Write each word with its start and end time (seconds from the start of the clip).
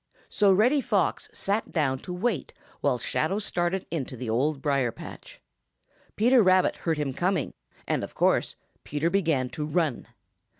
So 0.29 0.51
Reddy 0.51 0.81
Fox 0.81 1.29
sat 1.31 1.71
down 1.71 1.99
to 1.99 2.11
wait 2.11 2.53
while 2.79 2.97
Shadow 2.97 3.37
started 3.37 3.85
into 3.91 4.17
the 4.17 4.31
Old 4.31 4.59
Briar 4.59 4.91
patch. 4.91 5.39
Peter 6.15 6.41
Rabbit 6.41 6.75
heard 6.75 6.97
him 6.97 7.13
coming 7.13 7.53
and, 7.85 8.03
of 8.03 8.15
course, 8.15 8.55
Peter 8.83 9.11
began 9.11 9.47
to 9.49 9.63
run. 9.63 10.07